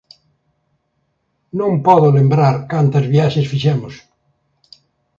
Non 1.59 1.71
podo 1.87 2.09
lembrar 2.17 2.55
cantas 2.71 3.05
viaxes 3.13 3.49
fixemos... 3.51 3.93